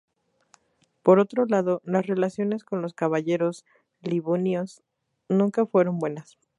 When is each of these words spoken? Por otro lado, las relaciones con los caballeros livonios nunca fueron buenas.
Por 1.03 1.19
otro 1.19 1.45
lado, 1.45 1.83
las 1.85 2.07
relaciones 2.07 2.63
con 2.63 2.81
los 2.81 2.95
caballeros 2.95 3.63
livonios 4.01 4.81
nunca 5.29 5.67
fueron 5.67 5.99
buenas. 5.99 6.39